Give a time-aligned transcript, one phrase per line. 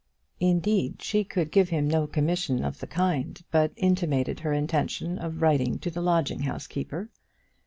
[0.39, 5.43] Indeed, she could give him no commission of the kind, but intimated her intention of
[5.43, 7.11] writing to the lodging house keeper.